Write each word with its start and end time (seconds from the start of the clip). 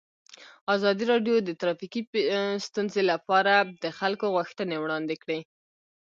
ازادي 0.75 1.03
راډیو 1.11 1.35
د 1.41 1.49
ټرافیکي 1.59 2.01
ستونزې 2.67 3.01
لپاره 3.11 3.53
د 3.83 3.85
خلکو 3.99 4.25
غوښتنې 4.35 4.77
وړاندې 4.79 5.15
کړي. 5.23 5.39